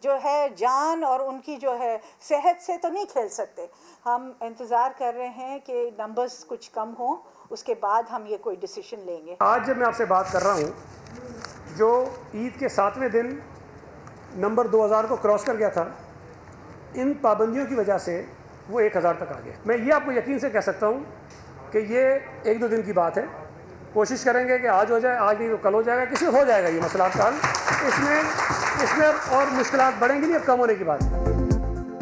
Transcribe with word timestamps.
جو 0.00 0.16
ہے 0.24 0.46
جان 0.56 1.04
اور 1.04 1.20
ان 1.20 1.38
کی 1.40 1.56
جو 1.56 1.78
ہے 1.78 1.96
صحت 2.20 2.62
سے 2.62 2.76
تو 2.82 2.88
نہیں 2.88 3.04
کھیل 3.12 3.28
سکتے۔ 3.28 3.66
ہم 4.06 4.30
انتظار 4.40 4.90
کر 4.98 5.14
رہے 5.16 5.28
ہیں 5.28 5.58
کہ 5.64 5.90
نمبرز 5.98 6.44
کچھ 6.46 6.70
کم 6.72 6.94
ہوں، 6.98 7.16
اس 7.50 7.62
کے 7.62 7.74
بعد 7.80 8.02
ہم 8.10 8.26
یہ 8.26 8.36
کوئی 8.40 8.56
ڈیسیشن 8.56 9.00
لیں 9.06 9.26
گے۔ 9.26 9.36
آج 9.40 9.66
جب 9.66 9.76
میں 9.76 9.86
آپ 9.86 9.96
سے 9.96 10.04
بات 10.04 10.32
کر 10.32 10.42
رہا 10.42 10.54
ہوں، 10.54 11.76
جو 11.76 12.04
عید 12.34 12.58
کے 12.58 12.68
ساتویں 12.68 13.08
دن 13.08 13.38
نمبر 14.36 14.66
دو 14.66 14.84
ہزار 14.84 15.04
کو 15.04 15.16
کراس 15.16 15.44
کر 15.44 15.54
گیا 15.54 15.68
تھا، 15.68 15.84
ان 16.94 17.12
پابندیوں 17.14 17.66
کی 17.66 17.74
وجہ 17.74 17.98
سے 17.98 18.22
وہ 18.70 18.80
ایک 18.80 18.96
ہزار 18.96 19.14
تک 19.14 19.32
آ 19.32 19.40
گیا 19.44 19.52
میں 19.66 19.76
یہ 19.76 19.92
آپ 19.92 20.04
کو 20.04 20.12
یقین 20.12 20.38
سے 20.38 20.50
کہہ 20.50 20.60
سکتا 20.60 20.86
ہوں 20.86 21.00
کہ 21.72 21.78
یہ 21.88 22.18
ایک 22.42 22.60
دو 22.60 22.68
دن 22.68 22.82
کی 22.82 22.92
بات 22.92 23.18
ہے۔ 23.18 23.24
کوشش 23.92 24.24
کریں 24.24 24.46
گے 24.48 24.58
کہ 24.58 24.66
آج 24.66 24.90
ہو 24.90 24.98
جائے، 24.98 25.16
آج 25.16 25.38
نہیں 25.38 25.48
تو 25.50 25.56
کل 25.62 25.74
ہو 25.74 25.82
جائے 25.82 25.98
گا، 25.98 26.04
کسی 26.04 26.26
ہو 26.26 26.44
جائے 26.46 26.62
گا 26.62 26.68
یہ 26.68 26.80
مسئلہ 26.80 27.02
کا 27.12 27.28
حل 27.28 27.34
اس 27.86 27.98
میں 27.98 28.20
اس 28.82 28.96
میں 28.98 29.06
اور 29.28 29.46
مشکلات 29.52 29.92
بڑھیں 29.98 30.20
گی 30.20 30.26
نہیں، 30.26 30.36
اب 30.36 30.46
کم 30.46 30.60
ہونے 30.60 30.74
کی 30.74 30.84
بات 30.84 31.00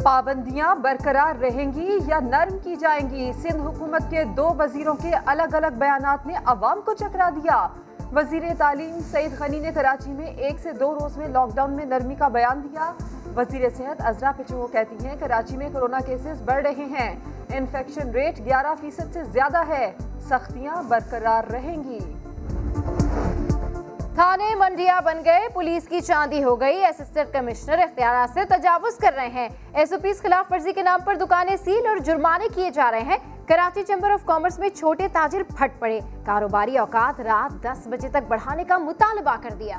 پابندیاں 0.03 0.75
برقرار 0.75 1.41
رہیں 1.41 1.71
گی 1.73 1.97
یا 2.07 2.19
نرم 2.19 2.57
کی 2.63 2.75
جائیں 2.75 3.09
گی؟ 3.09 3.31
سندھ 3.33 3.61
حکومت 3.61 4.09
کے 4.09 4.23
دو 4.37 4.53
وزیروں 4.57 4.93
کے 4.95 5.11
الگ 5.25 5.55
الگ 5.55 5.77
بیانات 5.77 6.27
نے 6.27 6.33
عوام 6.45 6.81
کو 6.85 6.93
چکرا 6.93 7.29
دیا۔ 7.35 7.67
وزیر 8.15 8.43
تعلیم 8.57 8.99
سعید 9.11 9.39
غنی 9.39 9.59
نے 9.59 9.71
کراچی 9.75 10.11
میں 10.11 10.27
ایک 10.27 10.59
سے 10.63 10.71
دو 10.71 10.93
روز 10.93 11.17
میں 11.17 11.27
لاک 11.27 11.55
ڈاؤن 11.55 11.73
میں 11.73 11.85
نرمی 11.85 12.15
کا 12.15 12.27
بیان 12.27 12.63
دیا۔ 12.63 12.91
وزیر 13.35 13.69
صحت 13.77 14.01
ازرا 14.05 14.31
پچو 14.37 14.67
کہتی 14.67 15.05
ہیں، 15.05 15.15
کراچی 15.19 15.57
میں 15.57 15.69
کرونا 15.73 15.99
کیسز 16.05 16.41
بڑھ 16.41 16.63
رہے 16.63 16.85
ہیں۔ 16.91 17.15
انفیکشن 17.49 18.09
ریٹ 18.09 18.39
گیارہ 18.39 18.73
فیصد 18.81 19.13
سے 19.13 19.23
زیادہ 19.23 19.67
ہے۔ 19.67 19.91
سختیاں 20.29 20.83
برقرار 20.83 21.51
رہیں 21.51 21.83
گی۔ 21.83 21.99
تھانے 24.15 24.55
منڈیا 24.55 24.99
بن 24.99 25.17
گئے، 25.25 25.47
پولیس 25.53 25.87
کی 25.87 26.01
چاندی 26.01 26.43
ہو 26.43 26.59
گئی۔ 26.59 26.85
اسسٹنٹ 26.85 27.33
کمشنر 27.33 27.79
اختیارات 27.79 28.33
سے 28.33 28.45
تجاوز 28.45 28.97
کر 28.97 29.11
رہے 29.15 29.27
ہیں۔ 29.27 29.49
ایس 29.73 29.93
او 29.93 29.99
پیز 29.99 30.21
خلاف 30.21 30.51
ورزی 30.51 30.73
کے 30.73 30.81
نام 30.81 30.99
پر 31.05 31.15
دکانیں 31.15 31.55
سیل 31.65 31.87
اور 31.87 31.97
جرمانے 31.97 32.45
کیے 32.55 32.69
جا 32.69 32.91
رہے 32.91 33.01
ہیں۔ 33.01 33.17
کراچی 33.47 33.83
چیمبر 33.83 34.11
آف 34.11 34.25
کامرس 34.25 34.59
میں 34.59 34.69
چھوٹے 34.69 35.07
تاجر 35.13 35.41
پھٹ 35.57 35.79
پڑے۔ 35.79 35.99
کاروباری 36.25 36.77
اوقات 36.77 37.21
رات 37.21 37.63
دس 37.63 37.87
بجے 37.87 38.09
تک 38.09 38.27
بڑھانے 38.27 38.63
کا 38.63 38.77
مطالبہ 38.77 39.35
کر 39.41 39.49
دیا۔ 39.49 39.77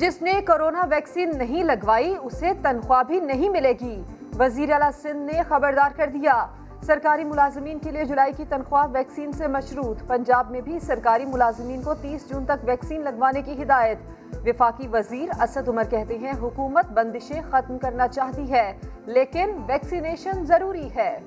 جس 0.00 0.22
نے 0.22 0.40
کرونا 0.46 0.84
ویکسین 0.90 1.38
نہیں 1.38 1.64
لگوائی، 1.64 2.16
اسے 2.22 2.50
تنخواہ 2.62 3.02
بھی 3.02 3.20
نہیں 3.20 3.48
ملے 3.48 3.72
گی۔ 3.80 4.02
وزیر 4.38 4.72
اعلیٰ 4.72 4.90
سندھ 5.02 5.32
نے 5.32 5.42
خبردار 5.48 5.90
کر 5.96 6.06
دیا۔ 6.06 6.46
سرکاری 6.82 7.24
ملازمین 7.24 7.78
کے 7.78 7.90
لیے 7.90 8.04
جولائی 8.04 8.32
کی 8.36 8.44
تنخواہ 8.48 8.86
ویکسین 8.92 9.32
سے 9.32 9.46
مشروط۔ 9.46 9.96
پنجاب 10.06 10.50
میں 10.50 10.60
بھی 10.60 10.78
سرکاری 10.78 11.24
ملازمین 11.24 11.82
کو 11.82 11.94
تیس 11.94 12.28
جون 12.28 12.44
تک 12.44 12.64
ویکسین 12.64 13.00
لگوانے 13.00 13.42
کی 13.42 13.62
ہدایت۔ 13.62 13.98
وفاقی 14.46 14.88
وزیر 14.92 15.42
اسد 15.42 15.68
عمر 15.68 15.84
کہتے 15.90 16.18
ہیں، 16.18 16.32
حکومت 16.42 16.86
بندشیں 16.86 17.40
ختم 17.50 17.78
کرنا 17.78 18.08
چاہتی 18.08 18.50
ہے، 18.50 18.72
لیکن 19.06 19.50
ویکسینیشن 19.68 20.44
ضروری 20.44 20.88
ہے۔ 20.96 21.18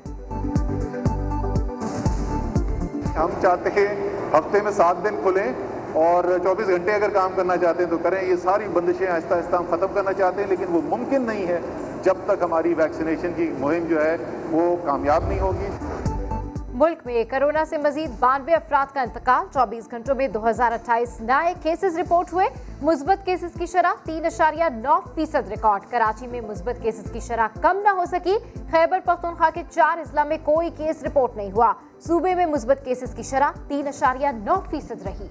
ہم 3.17 3.29
چاہتے 3.41 3.69
ہیں 3.69 4.09
ہفتے 4.33 4.59
میں 4.63 4.71
سات 4.71 4.95
دن 5.03 5.15
کھلیں۔ 5.23 5.72
اور 5.93 6.23
چوبیس 6.43 6.67
گھنٹے 6.67 6.91
اگر 6.91 7.09
کام 7.09 7.31
کرنا 7.35 7.57
چاہتے 7.57 7.83
ہیں 7.83 7.89
تو 7.89 7.97
کریں۔ 7.97 8.21
یہ 8.23 8.35
ساری 8.35 8.67
بندشیں 8.73 9.07
آہستہ 9.07 9.33
آہستہ 9.33 9.55
ہم 9.55 9.65
ختم 9.69 9.87
کرنا 9.93 10.13
چاہتے 10.13 10.41
ہیں، 10.41 10.49
لیکن 10.49 10.65
وہ 10.69 10.81
ممکن 10.85 11.21
نہیں 11.21 11.47
ہے 11.47 11.59
جب 12.01 12.15
تک 12.25 12.41
ہماری 12.41 12.73
ویکسینیشن 12.73 13.33
کی 13.35 13.53
مہم 13.59 13.85
جو 13.85 14.03
ہے 14.05 14.17
وہ 14.51 14.75
کامیاب 14.85 15.27
نہیں 15.27 15.39
ہوگی۔ 15.39 15.67
ملک 16.73 16.97
میں 17.05 17.23
کرونا 17.29 17.65
سے 17.65 17.77
مزید 17.77 18.09
بانوے 18.19 18.53
افراد 18.53 18.93
کا 18.93 19.01
انتقال۔ 19.01 19.45
چوبیس 19.53 19.91
گھنٹوں 19.91 20.15
میں 20.15 20.27
دو 20.27 20.49
ہزار 20.49 20.71
اٹھائیس 20.71 21.21
نئے 21.21 21.53
کیسز 21.63 21.97
رپورٹ 21.99 22.33
ہوئے۔ 22.33 22.45
مثبت 22.81 23.25
کیسز 23.25 23.59
کی 23.59 23.65
شرح 23.65 23.93
تین 24.03 24.25
اشاریہ 24.25 24.63
نو 24.73 24.99
فیصد 25.15 25.47
ریکارڈ۔ 25.49 25.81
کراچی 25.89 26.27
میں 26.27 26.41
مثبت 26.41 26.81
کیسز 26.81 27.11
کی 27.11 27.19
شرح 27.19 27.47
کم 27.61 27.77
نہ 27.83 27.89
ہو 27.89 28.05
سکی۔ 28.05 28.37
خیبر 28.71 28.99
پختونخوا 29.05 29.49
کے 29.53 29.63
چار 29.69 29.97
اضلاع 29.97 30.23
میں 30.23 30.37
کوئی 30.43 30.69
کیس 30.77 31.03
رپورٹ 31.03 31.37
نہیں 31.37 31.51
ہوا۔ 31.51 31.73
صوبے 32.07 32.35
میں 32.35 32.45
مثبت 32.45 32.85
کیسز 32.85 33.13
کی 33.15 33.23
شرح 33.23 33.51
تین 33.67 33.87
اشاریہ 33.87 34.27
نو 34.27 34.55
فیصد 34.69 35.07
رہی۔ 35.07 35.27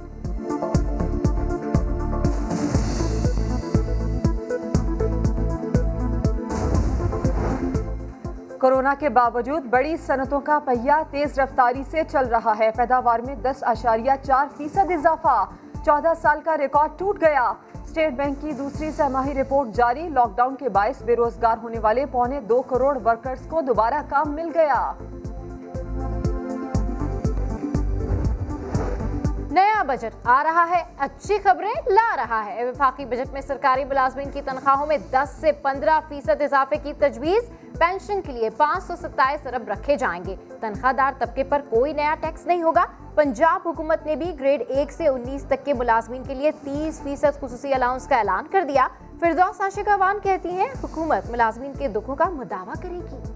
کرونا 8.63 8.95
کے 8.99 9.09
باوجود 9.09 9.65
بڑی 9.65 9.97
صنعتوں 9.97 10.41
کا 10.41 10.59
پہیہ 10.65 10.93
تیز 11.11 11.39
رفتاری 11.39 11.83
سے 11.91 12.03
چل 12.11 12.29
رہا 12.29 12.53
ہے۔ 12.59 12.71
پیداوار 12.77 13.21
میں 13.21 13.35
دس 13.35 13.63
اشاریہ 13.63 14.13
چار 14.23 14.47
فیصد 14.57 14.91
اضافہ۔ 14.91 15.45
چودہ 15.85 16.13
سال 16.23 16.41
کا 16.41 16.59
ریکارڈ 16.59 16.91
ٹوٹ 16.99 17.21
گیا۔ 17.21 17.53
اسٹیٹ 17.85 18.13
بینک 18.13 18.41
کی 18.41 18.53
دوسری 18.53 18.91
سہماہی 18.91 19.35
رپورٹ 19.35 19.69
جاری۔ 19.69 20.09
لاک 20.09 20.37
ڈاؤن 20.37 20.57
کے 20.57 20.69
باعث 20.69 21.03
بے 21.03 21.17
روزگار 21.17 21.57
ہونے 21.63 21.79
والے 21.79 22.07
پونے 22.07 22.41
دو 22.41 22.63
کروڑ 22.63 22.99
ورکرز 23.05 23.47
کو 23.49 23.61
دوبارہ 23.61 24.03
کام 24.09 24.31
مل 24.31 24.51
گیا۔ 24.55 24.93
نیا 29.53 29.83
بجٹ 29.83 30.17
آ 30.25 30.43
رہا 30.45 30.67
ہے، 30.71 30.83
اچھی 30.99 31.39
خبریں 31.39 31.89
لا 31.89 32.17
رہا 32.17 32.45
ہے۔ 32.45 32.65
وفاقی 32.65 33.05
بجٹ 33.05 33.33
میں 33.33 33.41
سرکاری 33.41 33.85
ملازمین 33.85 34.31
کی 34.31 34.43
تنخواہوں 34.43 34.87
میں 34.87 34.99
دس 35.11 35.29
سے 35.41 35.53
پندرہ 35.53 36.01
فیصد 36.09 36.43
اضافے 36.43 36.77
کی 36.77 36.93
تجویز۔ 36.99 37.51
پینشن 37.79 38.21
کے 38.23 38.33
لیے 38.33 38.51
پانچ 38.51 38.85
سو 38.85 38.97
ستائیس 38.97 39.47
ارب 39.47 39.69
رکھے 39.69 39.97
جائیں 39.97 40.25
گے۔ 40.25 40.37
تنخواہ 40.61 40.93
دار 40.93 41.13
طبقے 41.19 41.45
پر 41.45 41.61
کوئی 41.71 41.93
نیا 41.93 42.15
ٹیکس 42.21 42.47
نہیں 42.47 42.63
ہوگا۔ 42.63 42.85
پنجاب 43.15 43.69
حکومت 43.69 44.07
نے 44.07 44.17
بھی 44.17 44.41
گریڈ 44.41 44.63
ایک 44.69 44.93
سے 44.93 45.09
انیس 45.09 45.45
تک 45.45 45.65
کے 45.65 45.75
ملازمین 45.75 46.25
کے 46.25 46.35
لیے 46.35 46.51
تیس 46.51 47.01
فیصد 47.03 47.41
خصوصی 47.41 47.75
الاؤنس 47.75 48.07
کا 48.07 48.17
اعلان 48.17 48.47
کر 48.47 48.65
دیا۔ 48.69 48.89
فردوس 49.21 49.61
عاشق 49.61 49.89
عوان 49.89 50.19
کہتی 50.23 50.49
ہیں، 50.49 50.69
حکومت 50.85 51.31
ملازمین 51.31 51.73
کے 51.79 51.89
دکھوں 51.89 52.17
کا 52.17 52.29
مداوع 52.29 52.75
کرے 52.83 53.01
گی۔ 53.13 53.32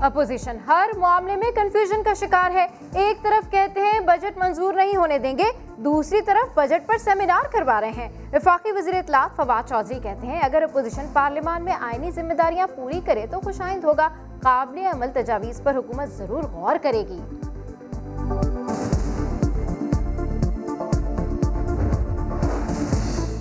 اپوزیشن۔ 0.00 0.56
ہر 0.66 0.90
معاملے 0.96 1.36
میں 1.36 1.50
کنفیوژن 1.50 2.02
کا 2.02 2.14
شکار 2.14 2.50
ہے۔ 2.50 2.66
ایک 2.94 3.22
طرف 3.22 3.50
کہتے 3.50 3.80
ہیں 3.80 4.00
بجٹ 4.00 4.38
منظور 4.38 4.74
نہیں 4.74 4.96
ہونے 4.96 5.18
دیں 5.18 5.38
گے، 5.38 5.44
دوسری 5.76 6.20
طرف 6.20 6.58
بجٹ 6.58 6.86
پر 6.86 6.98
سیمینار 6.98 7.52
کروا 7.52 7.80
رہے 7.80 7.90
ہیں۔ 7.90 8.08
وفاقی 8.32 8.72
وزیر 8.72 8.94
اطلاعات 8.94 9.36
فواد 9.36 9.68
چودھری 9.68 9.98
کہتے 9.98 10.26
ہیں، 10.26 10.40
اگر 10.40 10.62
اپوزیشن 10.62 11.06
پارلیمان 11.12 11.64
میں 11.64 11.72
آئینی 11.80 12.10
ذمہ 12.10 12.32
داریاں 12.32 12.66
پوری 12.76 13.00
کرے 13.06 13.26
تو 13.30 13.40
خوش 13.40 13.60
آئند 13.60 13.84
ہوگا۔ 13.84 14.08
قابل 14.42 14.78
عمل 14.78 15.06
تجاویز 15.14 15.60
پر 15.62 15.76
حکومت 15.76 16.08
ضرور 16.08 16.42
غور 16.42 16.76
کرے 16.82 17.04
گی۔ 17.08 17.20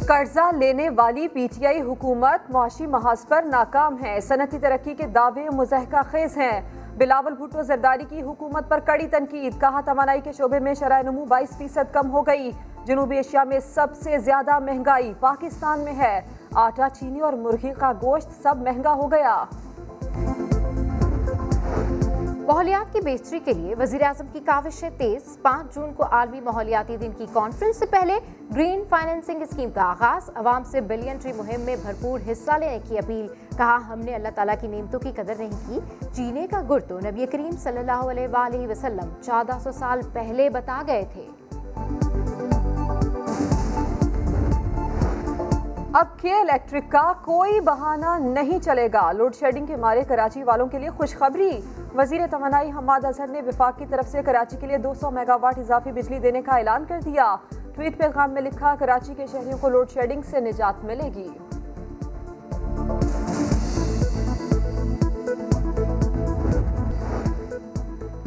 قرضہ 0.08 0.56
لینے 0.56 0.90
والی 0.90 1.28
پی 1.28 1.48
ٹی 1.56 1.68
آئی 1.68 1.82
حکومت 1.82 2.52
معاشی 2.52 2.88
محاذ 2.88 3.28
پر 3.28 3.42
ناکام 3.42 4.06
ہے۔ 4.06 4.20
صنعتی 4.22 4.60
ترقی 4.60 4.94
کے 4.94 5.08
دعوے 5.08 5.50
مضحکہ 5.50 6.02
خیز 6.12 6.38
ہیں۔ 6.38 6.62
بلاول 6.98 7.34
بھٹو 7.34 7.64
زرداری 7.64 8.04
کی 8.10 8.22
حکومت 8.22 8.70
پر 8.70 8.80
کڑی 8.80 9.08
تنقید۔ 9.08 9.62
کہا، 9.62 9.82
توانائی 9.86 10.22
کے 10.22 10.32
شعبے 10.32 10.60
میں 10.60 10.74
شرح 10.74 11.02
نمو 11.02 11.26
بائیس 11.26 11.58
فیصد 11.58 11.94
کم 11.94 12.12
ہو 12.12 12.22
گئی۔ 12.28 12.52
جنوبی 12.86 13.18
ایشیا 13.18 13.44
میں 13.44 13.60
سب 13.60 13.88
سے 13.96 14.18
زیادہ 14.18 14.60
مہنگائی 14.60 15.14
پاکستان 15.20 15.80
میں 15.80 15.94
ہے۔ 15.94 16.22
آٹا 16.54 16.88
چینی 16.90 17.20
اور 17.20 17.34
مرغی 17.34 17.74
کا 17.80 17.92
گوشت 17.92 18.44
سب 18.44 18.56
مہنگا 18.58 18.94
ہو 18.94 19.12
گیا۔ 19.12 19.44
ماحولیات 22.48 22.94
کی 22.94 23.00
بہتری 23.02 23.40
کے 23.40 23.54
لیے 23.54 23.76
وزیر 23.76 24.02
اعظم 24.02 24.26
کی 24.34 24.40
کاوشیں 24.46 24.90
تیز۔ 24.98 25.38
پانچ 25.42 25.76
جون 25.76 25.94
کو 25.94 26.06
عالمی 26.12 26.40
ماحولیاتی 26.40 26.98
دن 26.98 27.12
کی 27.18 27.26
کانفرنس 27.34 27.78
سے 27.78 27.86
پہلے 27.86 28.20
گرین 28.56 28.84
فائنینسنگ 28.90 29.42
اسکیم 29.42 29.70
کا 29.72 29.82
آغاز۔ 29.82 30.30
عوام 30.36 30.64
سے 30.64 30.82
بلین 30.82 31.18
ٹری 31.18 31.34
مہم 31.34 31.62
میں 31.62 31.76
بھرپور 31.82 32.20
حصہ 32.32 32.52
لینے 32.52 32.80
کی 32.88 32.98
اپیل۔ 32.98 33.28
کہا، 33.58 33.80
ہم 33.90 34.00
نے 34.00 34.16
اللہ 34.16 34.28
تعالیٰ 34.36 34.56
کی 34.62 34.68
نعمتوں 34.68 35.00
کی 35.00 35.12
قدر 35.16 35.34
نہیں 35.38 35.60
کی۔ 35.68 35.80
چینے 36.14 36.48
کا 36.48 36.62
گر 36.70 36.80
تو 36.80 37.00
نبی 37.00 37.26
کریم 37.26 37.52
صلی 37.52 37.78
اللہ 37.78 38.06
علیہ 38.12 38.28
وآلہ 38.34 38.68
وسلم 38.68 39.10
چودہ 39.22 39.58
سو 39.64 39.72
سال 39.72 40.00
پہلے 40.14 40.50
بتا 40.50 40.84
گئے 40.88 41.06
تھے۔ 41.14 41.26
اب 45.98 46.08
کے 46.22 46.34
الیکٹرک 46.34 46.92
کا 46.92 47.12
کوئی 47.26 47.60
بہانہ 47.60 48.18
نہیں 48.20 48.60
چلے 48.60 48.88
گا۔ 48.94 49.12
لوڈ 49.12 49.36
شیڈنگ 49.36 49.66
کے 49.66 49.76
مارے 49.76 50.04
کراچی 50.08 50.44
والوں 50.44 50.68
کے 50.68 50.80
لیے 50.80 50.90
خوشخبری۔ 50.90 51.50
وزیر 51.96 52.22
توانائی 52.32 52.72
حماد 52.72 53.06
اظہر 53.06 53.28
نے 53.28 53.42
وفاق 53.42 53.78
کی 53.78 53.86
طرف 53.90 54.08
سے 54.08 54.22
کراچی 54.26 54.58
کے 54.58 54.68
لیے 54.68 54.78
دو 54.78 54.94
سو 54.94 55.12
میگا 55.12 55.36
واٹ 55.36 55.60
اضافی 55.60 55.92
بجلی 55.92 56.20
دینے 56.20 56.42
کا 56.42 56.58
اعلان 56.58 56.86
کر 56.86 57.00
دیا۔ 57.06 57.36
ٹویٹ 57.76 57.98
پیغام 57.98 58.32
میں 58.32 58.42
لکھا، 58.42 58.76
کراچی 58.80 59.14
کے 59.14 59.28
شہریوں 59.28 59.58
کو 59.62 59.70
لوڈ 59.70 59.90
شیڈنگ 59.90 60.22
سے 60.22 60.40
نجات 60.40 60.86
ملے 60.86 61.10
گی۔ 61.16 61.30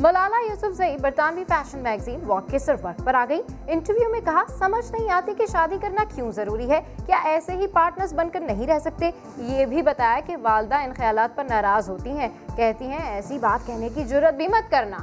مولانا 0.00 0.37
یوسف 0.50 0.76
زئی 0.76 0.97
برطانوی 0.97 1.44
فیشن 1.49 1.79
میگزین 1.79 2.20
واک 2.26 2.49
کے 2.49 2.58
سر 2.58 2.75
وقت 2.82 3.05
پر 3.05 3.14
آ 3.14 3.26
گئی۔ 3.29 3.43
انٹرویو 3.67 4.08
میں 4.11 4.20
کہا، 4.20 4.43
سمجھ 4.58 4.93
نہیں 4.93 5.11
آتی 5.11 5.35
کہ 5.35 5.47
شادی 5.47 5.79
کرنا 5.81 6.05
کیوں 6.14 6.32
ضروری 6.32 6.70
ہے۔ 6.70 6.81
کیا 7.06 7.17
ایسے 7.25 7.52
ہی 7.52 7.67
پارٹنرز 7.67 8.14
بن 8.14 8.29
کر 8.29 8.41
نہیں 8.41 8.67
رہ 8.67 8.79
سکتے؟ 8.79 9.11
یہ 9.37 9.67
بھی 9.67 9.82
بتایا 9.82 10.20
کہ 10.26 10.37
والدہ 10.43 10.75
ان 10.75 10.93
خیالات 10.97 11.37
پر 11.37 11.44
ناراض 11.44 11.91
ہوتی 11.91 12.11
ہیں۔ 12.11 12.29
کہتی 12.56 12.87
ہیں، 12.87 13.11
ایسی 13.11 13.38
بات 13.38 13.67
کہنے 13.67 13.88
کی 13.88 14.05
جرت 14.05 14.35
بھی 14.35 14.49
مت 14.49 14.70
کرنا۔ 14.70 14.99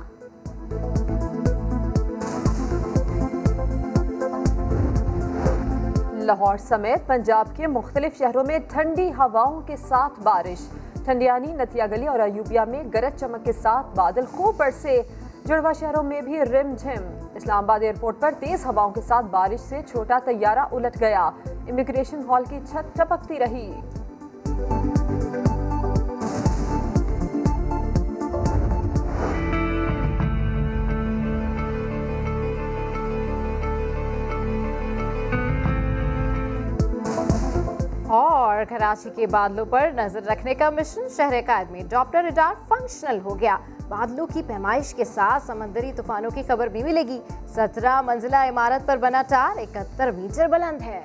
لاہور 6.13 6.57
سمیت 6.57 7.07
پنجاب 7.07 7.47
کے 7.55 7.67
مختلف 7.67 8.17
شہروں 8.17 8.43
میں 8.43 8.59
ٹھنڈی 8.69 9.09
ہواوں 9.09 9.61
کے 9.61 9.77
ساتھ 9.77 10.19
بارش۔ 10.19 10.69
ٹھنڈیانی 11.07 11.53
نتیا 11.53 11.85
گلی 11.85 12.07
اور 12.07 12.19
ایوبیا 12.19 12.63
میں 12.63 12.83
گرج 12.93 13.19
چمک 13.19 13.45
کے 13.45 13.51
ساتھ 13.51 13.87
بادل 13.95 14.25
خوب 14.25 14.55
برسے۔ 14.57 15.01
جڑوا 15.45 15.71
شہروں 15.71 16.03
میں 16.03 16.21
بھی 16.21 16.39
رم 16.41 16.73
جھم۔ 16.77 17.27
اسلام 17.35 17.63
آباد 17.63 17.79
ایئرپورٹ 17.79 18.19
پر 18.19 18.33
تیز 18.39 18.65
ہواؤں 18.65 18.91
کے 18.91 19.01
ساتھ 19.01 19.25
بارش 19.25 19.59
سے 19.59 19.81
چھوٹا 19.87 20.17
طیارہ 20.25 20.59
الٹ 20.59 20.99
گیا۔ 20.99 21.29
امیگریشن 21.45 22.21
ہال 22.29 22.43
کی 22.49 22.59
چھت 22.69 22.95
ٹپکتی 22.95 23.39
رہی۔ 23.39 23.81
اور 38.57 38.65
کراچی 38.65 39.09
کے 39.15 39.27
بادلوں 39.27 39.65
پر 39.65 39.89
نظر 39.95 40.23
رکھنے 40.23 40.53
کا 40.53 40.69
مشن 40.69 41.01
شہر 41.17 41.33
قائد 41.45 41.71
میں 41.71 41.81
ڈاپٹر 41.89 42.23
ریڈار 42.23 42.53
فنکشنل 42.67 43.19
ہو 43.19 43.39
گیا۔ 43.39 43.57
بادلوں 43.87 44.27
کی 44.27 44.41
پیمائش 44.47 44.93
کے 44.93 45.05
ساتھ 45.05 45.43
سمندری 45.45 45.91
طوفانوں 45.95 46.31
کی 46.31 46.43
خبر 46.47 46.67
بھی 46.67 46.83
ملے 46.83 47.03
گی۔ 47.03 47.21
سترہ 47.47 48.01
منزلہ 48.01 48.35
عمارت 48.35 48.87
پر 48.87 48.97
بنا 48.97 49.21
ٹار، 49.27 49.59
اکہتر 49.59 50.11
میٹر 50.11 50.47
بلند 50.47 50.81
ہے۔ 50.81 51.01